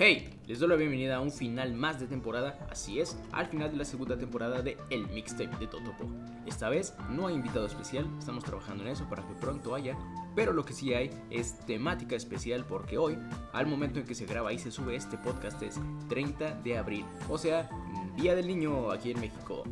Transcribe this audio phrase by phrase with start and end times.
[0.00, 3.72] Hey, les doy la bienvenida a un final más de temporada, así es, al final
[3.72, 6.08] de la segunda temporada de El Mixtape de Totopo.
[6.46, 9.98] Esta vez no hay invitado especial, estamos trabajando en eso para que pronto haya,
[10.36, 13.18] pero lo que sí hay es temática especial porque hoy,
[13.52, 17.04] al momento en que se graba y se sube este podcast es 30 de abril,
[17.28, 17.68] o sea,
[18.16, 19.64] Día del Niño aquí en México.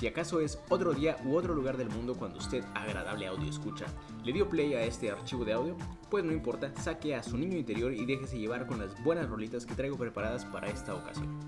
[0.00, 3.84] Si acaso es otro día u otro lugar del mundo cuando usted agradable audio escucha,
[4.24, 5.76] le dio play a este archivo de audio,
[6.08, 9.66] pues no importa, saque a su niño interior y déjese llevar con las buenas rolitas
[9.66, 11.38] que traigo preparadas para esta ocasión.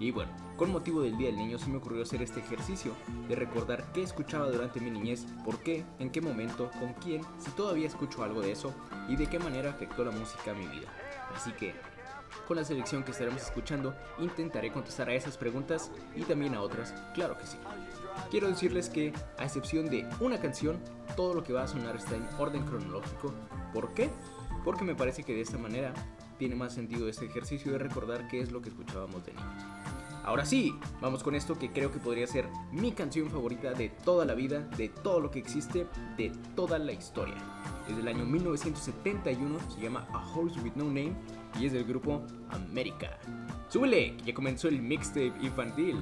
[0.00, 2.92] Y bueno, con motivo del Día del Niño se me ocurrió hacer este ejercicio
[3.28, 7.52] de recordar qué escuchaba durante mi niñez, por qué, en qué momento, con quién, si
[7.52, 8.74] todavía escucho algo de eso
[9.08, 10.88] y de qué manera afectó la música a mi vida.
[11.36, 11.72] Así que
[12.48, 16.92] con la selección que estaremos escuchando, intentaré contestar a esas preguntas y también a otras,
[17.14, 17.58] claro que sí.
[18.30, 20.78] Quiero decirles que, a excepción de una canción,
[21.16, 23.32] todo lo que va a sonar está en orden cronológico.
[23.72, 24.10] ¿Por qué?
[24.64, 25.92] Porque me parece que de esta manera
[26.38, 29.64] tiene más sentido este ejercicio de recordar qué es lo que escuchábamos de niños.
[30.24, 34.24] Ahora sí, vamos con esto que creo que podría ser mi canción favorita de toda
[34.24, 37.34] la vida, de todo lo que existe, de toda la historia.
[37.88, 41.14] Es del año 1971, se llama A Horse with No Name
[41.58, 43.18] y es del grupo América.
[43.68, 44.16] ¡Súbele!
[44.18, 45.96] Que ya comenzó el mixtape infantil.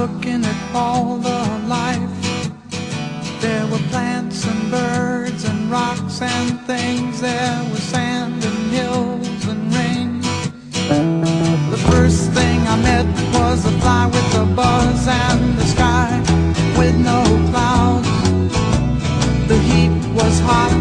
[0.00, 2.16] Looking at all the life.
[3.44, 7.20] There were plants and birds and rocks and things.
[7.20, 10.10] There was sand and hills and rain.
[11.74, 16.10] The first thing I met was a fly with a buzz and the sky
[16.78, 17.20] with no
[17.50, 18.08] clouds.
[19.50, 20.79] The heat was hot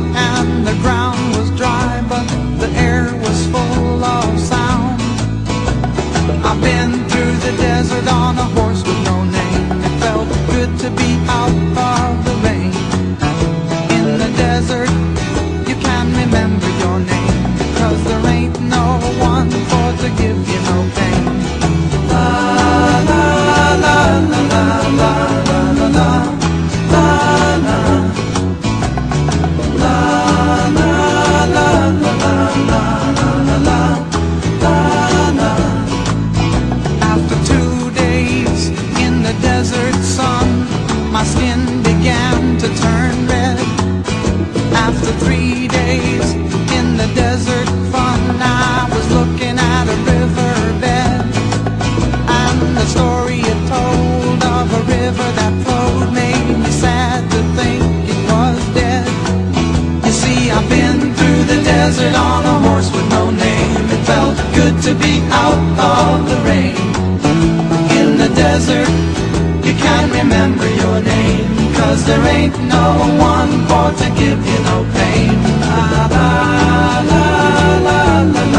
[68.70, 71.74] desert, you can't remember your name.
[71.76, 72.88] Cause there ain't no
[73.18, 75.38] one for to give you no pain.
[75.62, 76.30] La la
[77.10, 77.24] la
[77.88, 78.59] la la la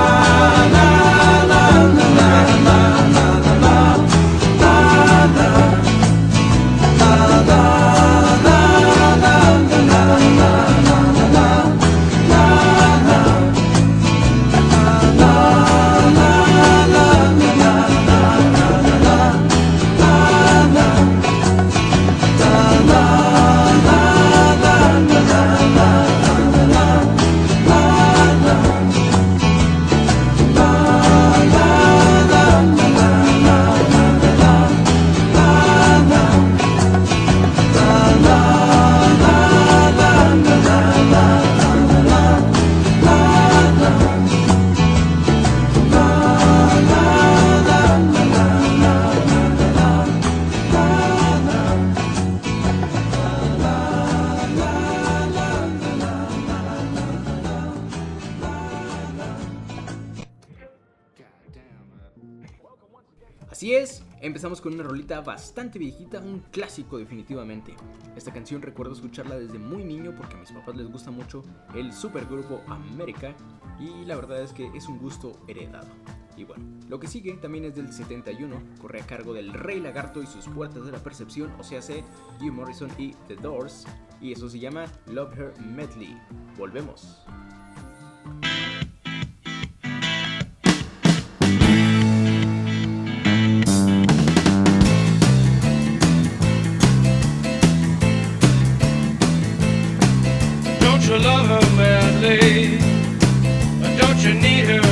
[65.51, 67.75] Bastante viejita, un clásico definitivamente.
[68.15, 71.43] Esta canción recuerdo escucharla desde muy niño porque a mis papás les gusta mucho
[71.75, 73.35] el supergrupo América
[73.77, 75.89] y la verdad es que es un gusto heredado.
[76.37, 80.23] Y bueno, lo que sigue también es del 71, corre a cargo del Rey Lagarto
[80.23, 82.01] y sus puertas de la percepción, o sea, C,
[82.39, 83.85] Jim Morrison y The Doors,
[84.21, 86.17] y eso se llama Love Her Medley.
[86.57, 87.25] Volvemos.
[104.23, 104.90] You need her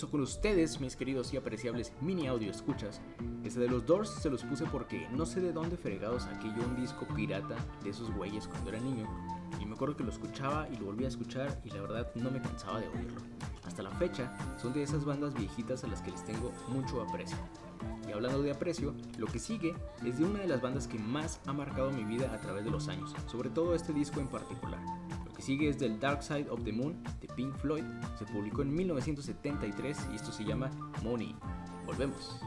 [0.00, 3.02] regreso con ustedes, mis queridos y apreciables mini audio escuchas.
[3.44, 6.66] Este de los Doors se los puse porque no sé de dónde fregados saqué yo
[6.66, 9.06] un disco pirata de esos güeyes cuando era niño.
[9.60, 12.30] Y me acuerdo que lo escuchaba y lo volvía a escuchar y la verdad no
[12.30, 13.20] me cansaba de oírlo.
[13.66, 17.36] Hasta la fecha, son de esas bandas viejitas a las que les tengo mucho aprecio.
[18.08, 19.74] Y hablando de aprecio, lo que sigue
[20.06, 22.70] es de una de las bandas que más ha marcado mi vida a través de
[22.70, 24.80] los años, sobre todo este disco en particular.
[25.40, 27.84] Que sigue es del Dark Side of the Moon de Pink Floyd,
[28.18, 30.70] se publicó en 1973 y esto se llama
[31.02, 31.34] Money.
[31.86, 32.42] Volvemos.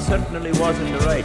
[0.00, 1.24] Certainly in the right.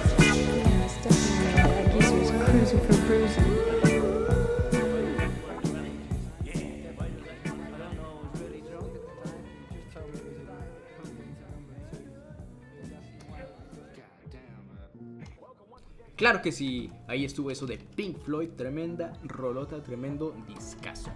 [16.16, 21.10] Claro que sí, ahí estuvo eso de Pink Floyd, tremenda rolota, tremendo discazo.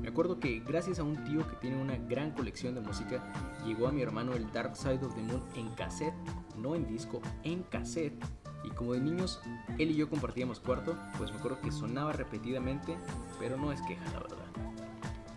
[0.00, 3.22] Me acuerdo que gracias a un tío que tiene una gran colección de música,
[3.64, 6.12] llegó a mi hermano el Dark Side of the Moon en cassette,
[6.58, 8.22] no en disco, en cassette.
[8.64, 9.40] Y como de niños,
[9.78, 12.96] él y yo compartíamos cuarto, pues me acuerdo que sonaba repetidamente,
[13.38, 14.36] pero no es queja, la verdad.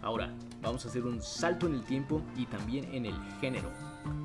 [0.02, 3.70] Ahora, vamos a hacer un salto en el tiempo y también en el género.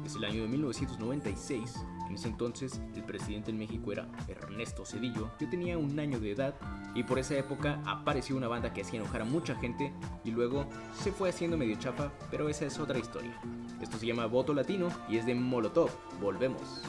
[0.05, 1.75] Es el año de 1996.
[2.09, 5.31] En ese entonces, el presidente en México era Ernesto Cedillo.
[5.41, 6.55] Yo tenía un año de edad
[6.95, 9.93] y por esa época apareció una banda que hacía enojar a mucha gente
[10.25, 13.41] y luego se fue haciendo medio chafa, pero esa es otra historia.
[13.81, 15.91] Esto se llama Voto Latino y es de Molotov.
[16.21, 16.83] Volvemos.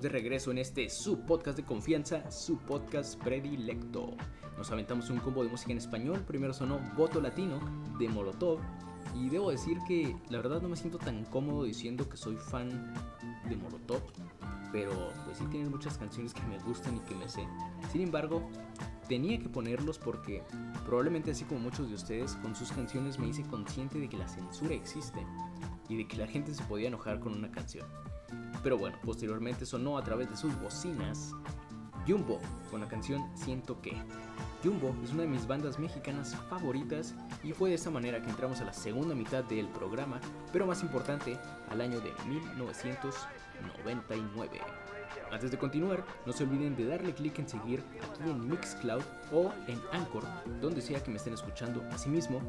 [0.00, 4.16] De regreso en este su podcast de confianza, su podcast predilecto.
[4.56, 6.24] Nos aventamos un combo de música en español.
[6.26, 7.60] Primero sonó Voto Latino
[7.98, 8.60] de Molotov.
[9.14, 12.94] Y debo decir que la verdad no me siento tan cómodo diciendo que soy fan
[13.48, 14.02] de Molotov.
[14.72, 14.92] Pero
[15.26, 17.46] pues sí tienen muchas canciones que me gustan y que me sé.
[17.90, 18.48] Sin embargo,
[19.08, 20.42] tenía que ponerlos porque
[20.86, 24.28] probablemente así como muchos de ustedes, con sus canciones me hice consciente de que la
[24.28, 25.26] censura existe
[25.88, 27.86] y de que la gente se podía enojar con una canción.
[28.62, 31.34] Pero bueno, posteriormente sonó a través de sus bocinas
[32.06, 32.38] Jumbo
[32.70, 33.96] con la canción Siento que.
[34.62, 38.60] Jumbo es una de mis bandas mexicanas favoritas y fue de esta manera que entramos
[38.60, 40.20] a la segunda mitad del programa,
[40.52, 44.60] pero más importante, al año de 1999.
[45.30, 49.50] Antes de continuar, no se olviden de darle clic en seguir aquí en Mixcloud o
[49.66, 50.24] en Anchor,
[50.60, 51.82] donde sea que me estén escuchando.
[51.92, 52.40] Asimismo,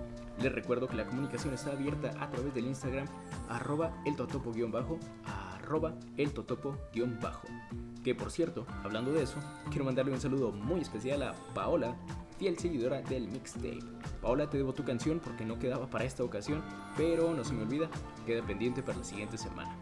[0.41, 3.07] les recuerdo que la comunicación está abierta a través del Instagram
[3.49, 7.47] arroba el totopo-bajo arroba el totopo-bajo.
[8.03, 9.37] Que por cierto, hablando de eso,
[9.69, 11.95] quiero mandarle un saludo muy especial a Paola,
[12.37, 13.79] fiel seguidora del mixtape.
[14.21, 16.61] Paola, te debo tu canción porque no quedaba para esta ocasión,
[16.97, 17.89] pero no se me olvida,
[18.25, 19.73] queda pendiente para la siguiente semana.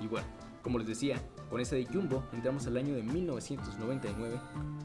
[0.00, 0.26] Y bueno,
[0.62, 4.40] como les decía, con esta de Jumbo entramos al año de 1999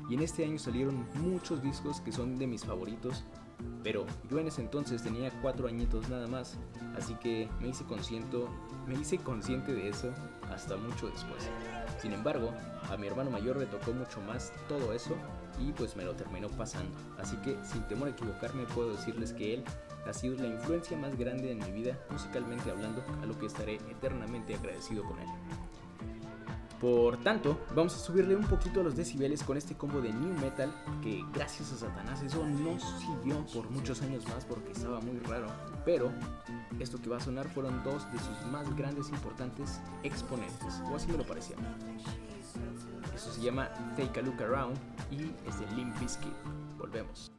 [0.10, 3.24] y en este año salieron muchos discos que son de mis favoritos,
[3.84, 6.58] pero yo en ese entonces tenía cuatro añitos nada más,
[6.98, 7.86] así que me hice
[8.88, 10.14] me hice consciente de eso
[10.52, 11.50] hasta mucho después.
[12.02, 12.52] Sin embargo,
[12.90, 15.16] a mi hermano mayor le tocó mucho más todo eso
[15.60, 16.98] y pues me lo terminó pasando.
[17.18, 19.64] Así que sin temor a equivocarme puedo decirles que él
[20.08, 23.76] ha sido la influencia más grande en mi vida musicalmente hablando, a lo que estaré
[23.76, 25.28] eternamente agradecido con él.
[26.80, 30.34] Por tanto, vamos a subirle un poquito a los decibeles con este combo de New
[30.40, 35.20] Metal que gracias a Satanás eso no siguió por muchos años más porque estaba muy
[35.20, 35.48] raro.
[35.84, 36.12] Pero
[36.80, 40.96] esto que va a sonar fueron dos de sus más grandes e importantes exponentes, o
[40.96, 41.58] así me lo parecía.
[43.14, 44.78] Eso se llama Take a Look Around
[45.12, 46.34] y es de Limp Bizkit.
[46.78, 47.32] Volvemos.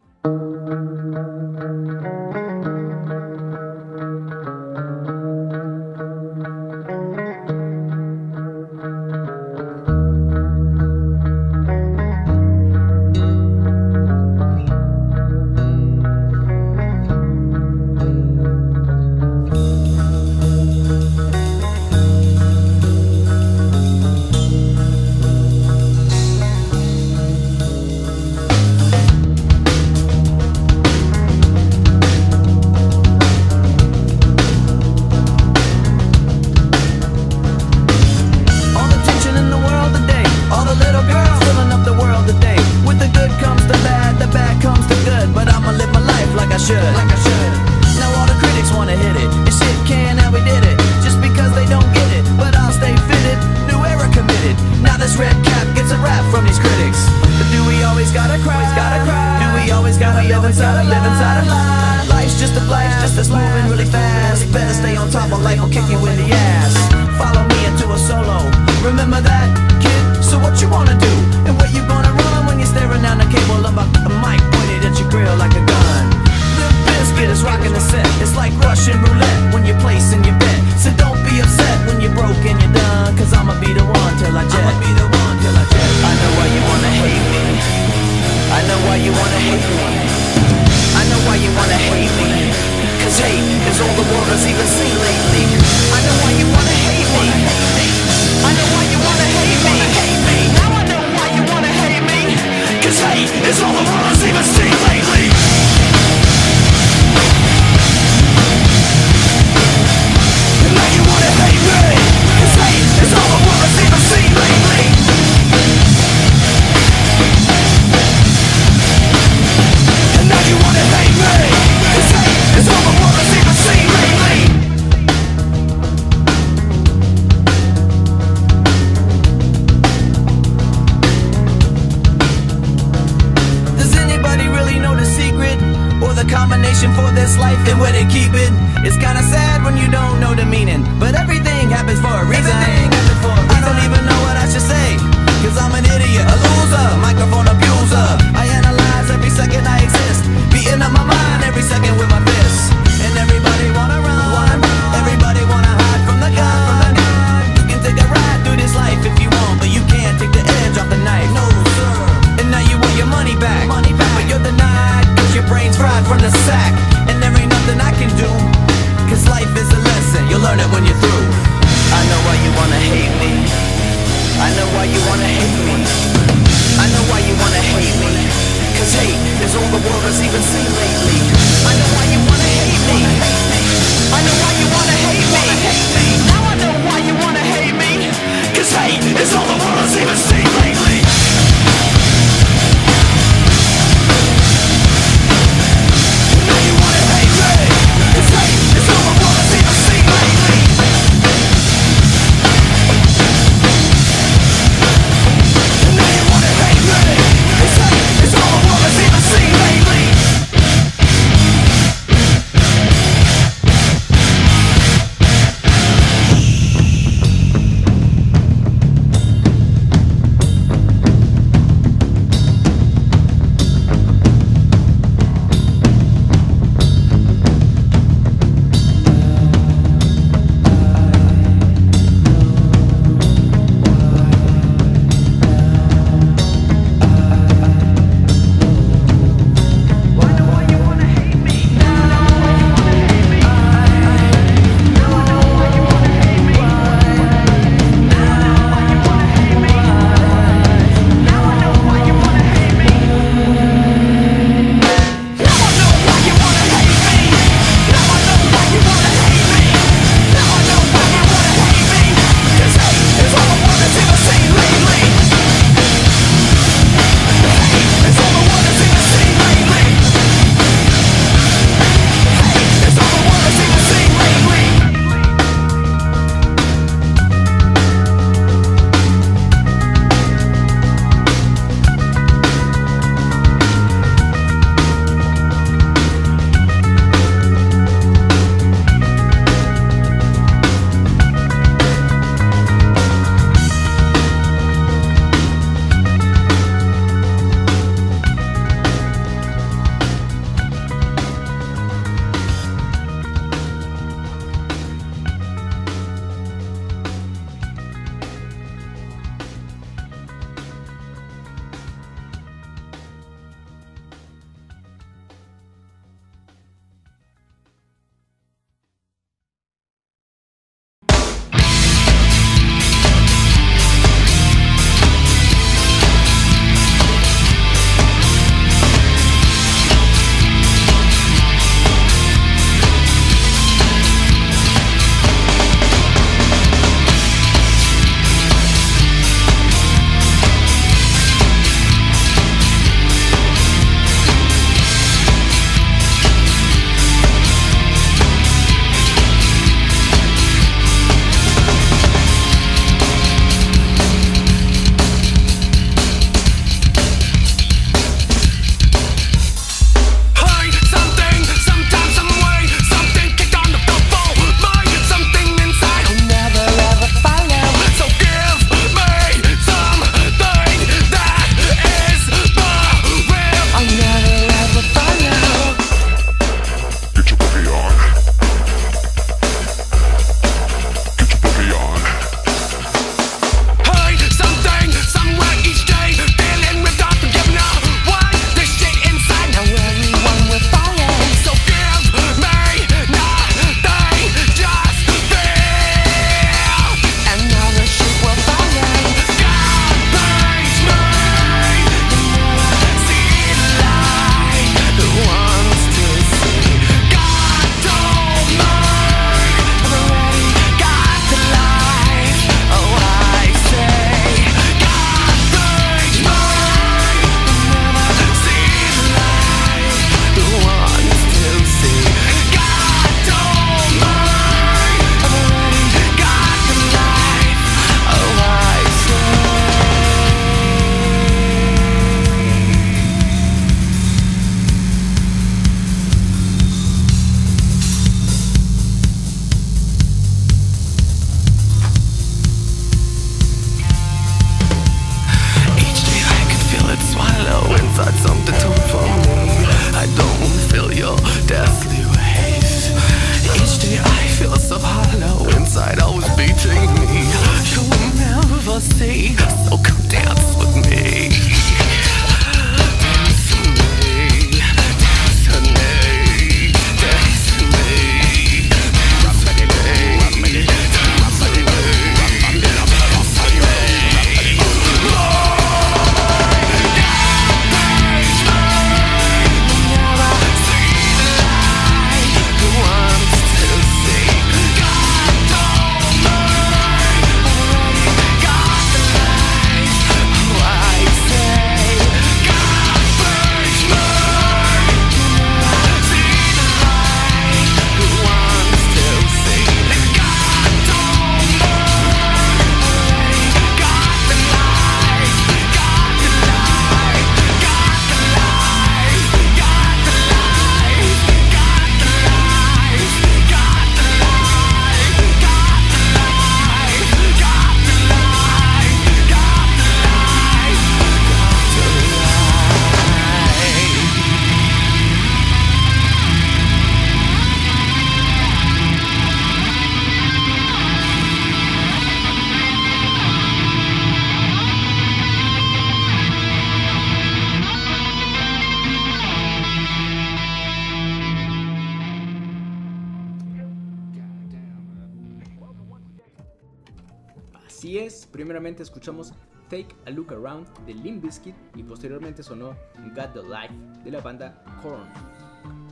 [548.82, 549.32] Escuchamos
[549.68, 552.76] Take a Look Around de Limp Bizkit y posteriormente sonó
[553.14, 553.74] Got the Life
[554.04, 555.08] de la banda Korn.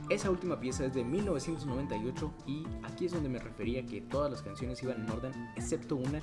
[0.09, 4.41] Esa última pieza es de 1998 y aquí es donde me refería que todas las
[4.41, 6.21] canciones iban en orden excepto una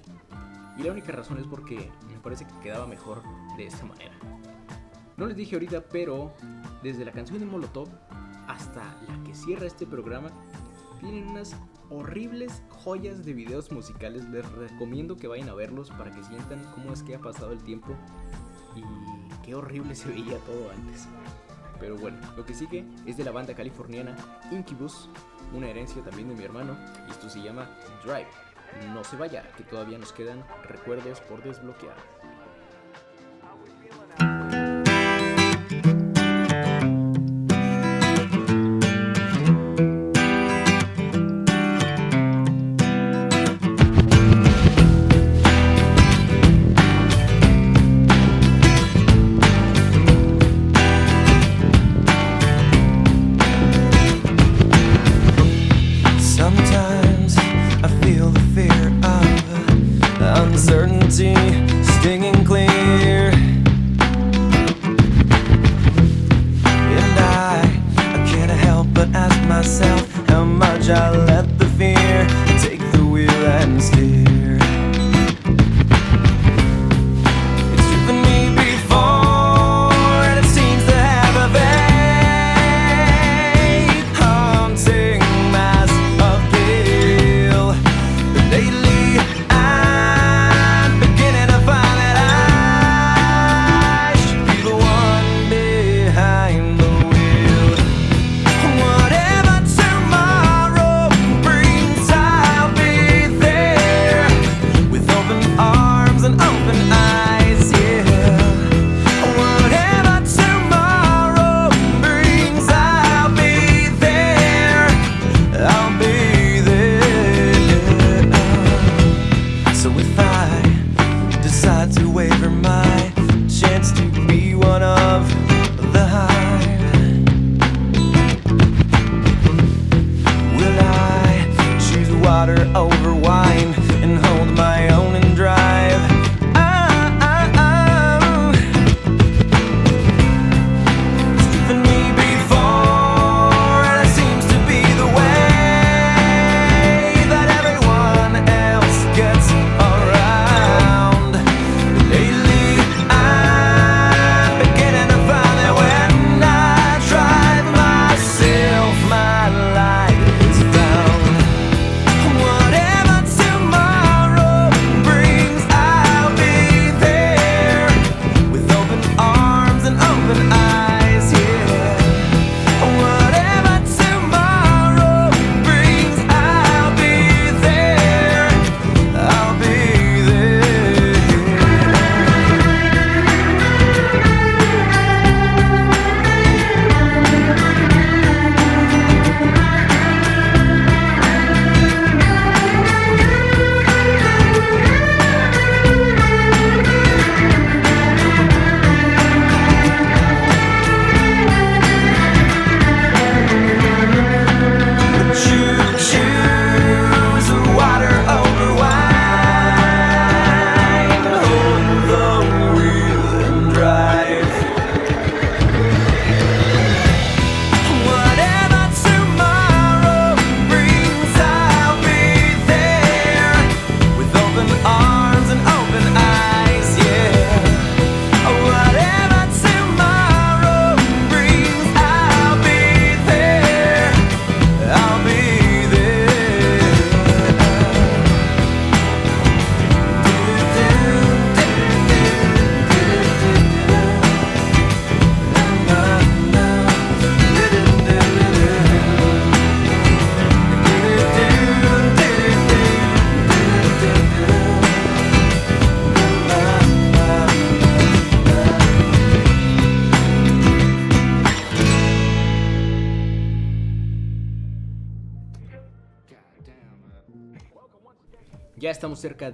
[0.77, 3.23] y la única razón es porque me parece que quedaba mejor
[3.57, 4.13] de esta manera.
[5.17, 6.35] No les dije ahorita, pero
[6.83, 7.89] desde la canción de Molotov
[8.49, 10.31] hasta la que cierra este programa,
[11.01, 11.57] tienen unas
[11.91, 14.25] horribles joyas de videos musicales.
[14.29, 17.63] Les recomiendo que vayan a verlos para que sientan cómo es que ha pasado el
[17.63, 17.95] tiempo
[18.75, 18.83] y
[19.45, 21.09] qué horrible se veía todo antes.
[21.79, 24.17] Pero bueno, lo que sigue es de la banda californiana
[24.51, 25.11] Incubus,
[25.55, 26.77] una herencia también de mi hermano,
[27.07, 27.69] y esto se llama
[28.05, 28.29] Drive.
[28.93, 31.97] No se vaya, que todavía nos quedan recuerdos por desbloquear.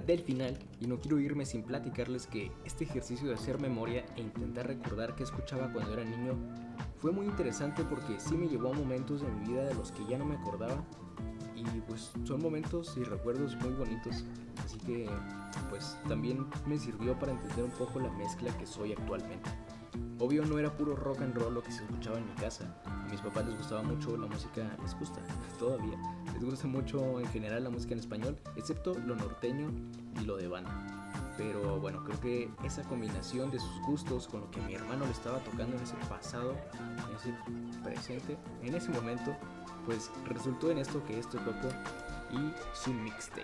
[0.05, 4.21] Del final y no quiero irme sin platicarles que este ejercicio de hacer memoria e
[4.21, 6.35] intentar recordar qué escuchaba cuando era niño
[6.97, 10.05] fue muy interesante porque sí me llevó a momentos de mi vida de los que
[10.07, 10.83] ya no me acordaba
[11.55, 14.25] y pues son momentos y recuerdos muy bonitos
[14.65, 15.09] así que
[15.69, 19.49] pues también me sirvió para entender un poco la mezcla que soy actualmente.
[20.19, 22.75] Obvio no era puro rock and roll lo que se escuchaba en mi casa.
[22.85, 25.19] A mis papás les gustaba mucho la música, les gusta
[25.59, 25.97] todavía,
[26.33, 29.69] les gusta mucho en general la música en español, excepto lo norteño
[30.21, 31.03] y lo de banda.
[31.37, 35.11] Pero bueno, creo que esa combinación de sus gustos con lo que mi hermano le
[35.11, 36.55] estaba tocando en ese pasado,
[37.09, 37.33] en ese
[37.83, 39.35] presente, en ese momento,
[39.85, 41.69] pues resultó en esto que es Totopo
[42.31, 43.43] y su mixtape.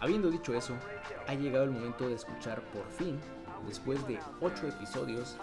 [0.00, 0.74] Habiendo dicho eso,
[1.28, 3.20] ha llegado el momento de escuchar por fin,
[3.66, 5.36] después de 8 episodios,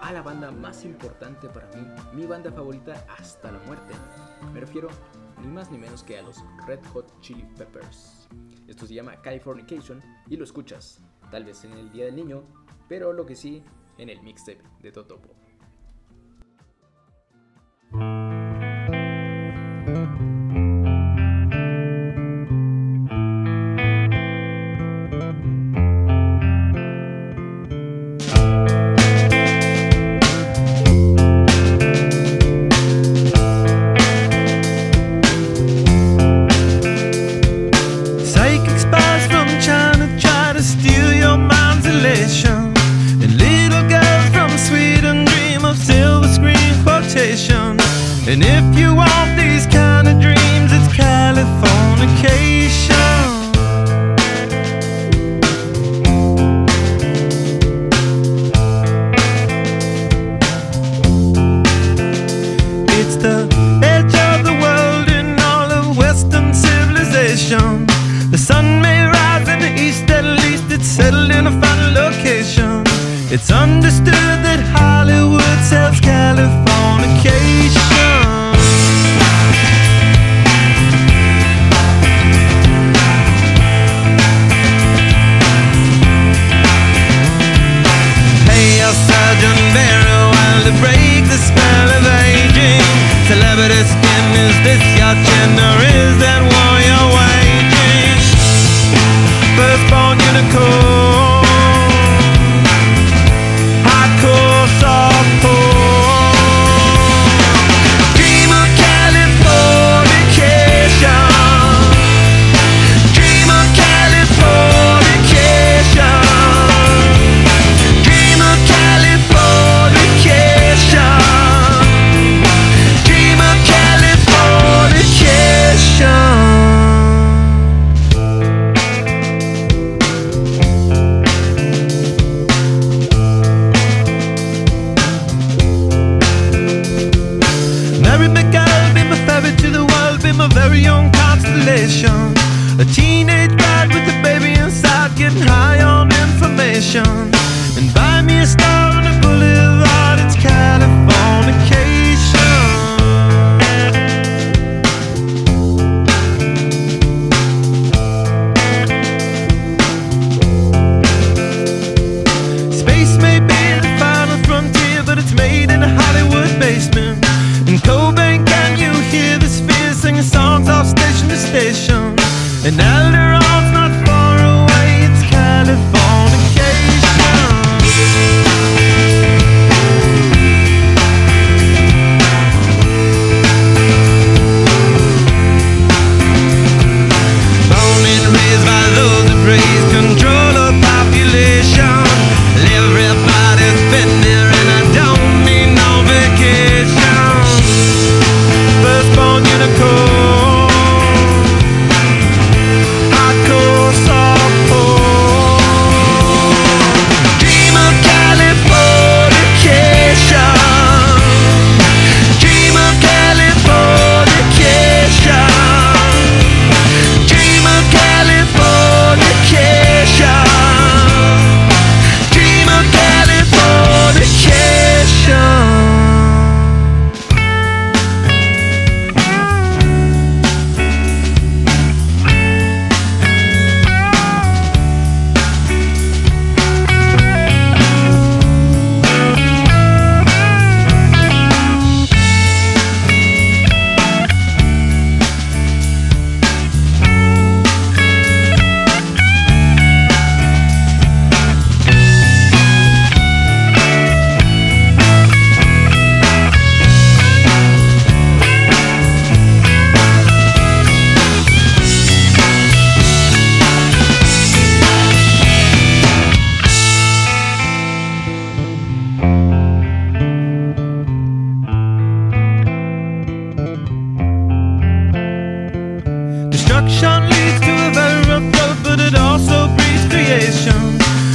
[0.00, 3.94] a la banda más importante para mí, mi banda favorita hasta la muerte.
[4.52, 4.88] Me refiero
[5.40, 8.28] ni más ni menos que a los Red Hot Chili Peppers.
[8.66, 11.00] Esto se llama Californication y lo escuchas,
[11.30, 12.44] tal vez en el Día del Niño,
[12.88, 13.62] pero lo que sí,
[13.98, 15.43] en el mixtape de Totopo.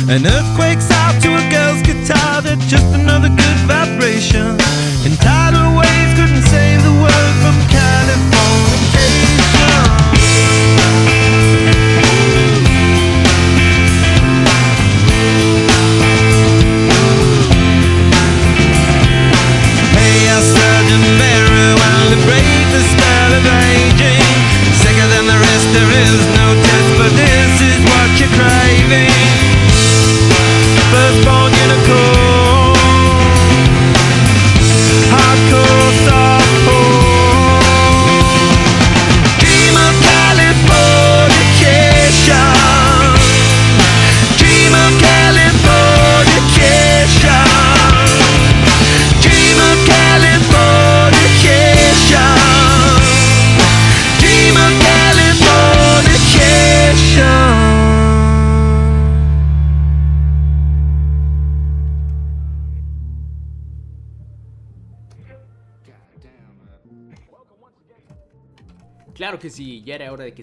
[0.09, 4.57] An earthquake's out to a girl's guitar, they're just another good vibration.
[5.05, 5.38] And tidal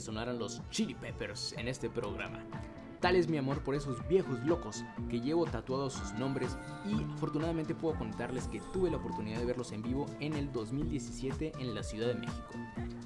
[0.07, 2.39] sonaran los Chili Peppers en este programa.
[3.01, 7.75] Tal es mi amor por esos viejos locos que llevo tatuados sus nombres y afortunadamente
[7.75, 11.83] puedo contarles que tuve la oportunidad de verlos en vivo en el 2017 en la
[11.83, 12.53] Ciudad de México.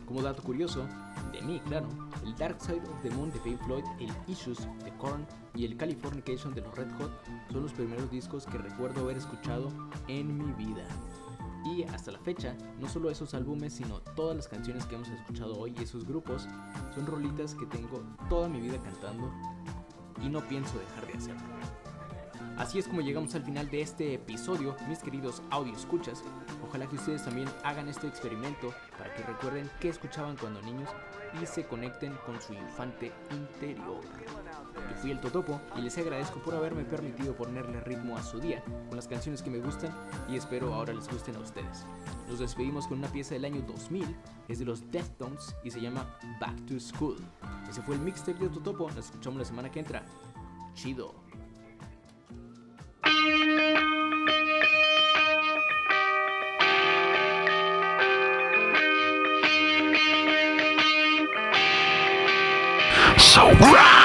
[0.07, 0.87] Como dato curioso,
[1.33, 1.89] de mí, claro,
[2.23, 5.77] el Dark Side of the Moon de Pink Floyd, el Issues de Korn y el
[5.79, 7.11] Californication de los Red Hot
[7.51, 9.69] son los primeros discos que recuerdo haber escuchado
[10.07, 10.85] en mi vida.
[11.65, 15.59] Y hasta la fecha, no solo esos álbumes, sino todas las canciones que hemos escuchado
[15.59, 16.49] hoy y esos grupos
[16.95, 19.31] son rolitas que tengo toda mi vida cantando
[20.23, 21.43] y no pienso dejar de hacerlo.
[22.57, 26.23] Así es como llegamos al final de este episodio, mis queridos audio escuchas.
[26.67, 30.91] Ojalá que ustedes también hagan este experimento para que recuerden qué escuchaban cuando niños
[31.41, 34.01] y se conecten con su infante interior.
[35.01, 38.97] Fui el Totopo y les agradezco por haberme permitido ponerle ritmo a su día con
[38.97, 39.95] las canciones que me gustan
[40.29, 41.87] y espero ahora les gusten a ustedes.
[42.29, 44.15] Nos despedimos con una pieza del año 2000,
[44.49, 47.17] es de los Deftones y se llama Back to School.
[47.69, 50.03] Ese fue el mixtape de Totopo, nos escuchamos la semana que entra.
[50.75, 51.15] Chido.
[63.19, 64.00] So!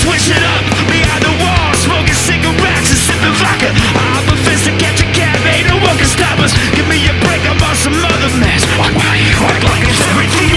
[0.00, 4.36] Switch it up Behind the wall, smoking cigarettes and sipping vodka I'm a
[5.52, 8.64] ain't no one can stop us Give me a break, I'm on some other mess
[8.80, 9.32] Why, why you
[10.08, 10.49] everything you got?